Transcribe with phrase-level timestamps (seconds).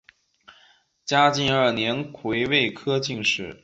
[1.05, 3.59] 嘉靖二年癸未科进士。